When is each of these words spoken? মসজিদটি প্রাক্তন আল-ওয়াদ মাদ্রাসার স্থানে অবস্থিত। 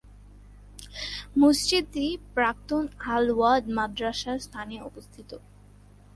মসজিদটি 1.39 2.05
প্রাক্তন 2.35 2.83
আল-ওয়াদ 3.07 3.63
মাদ্রাসার 3.77 4.37
স্থানে 4.39 4.75
অবস্থিত। 4.81 5.29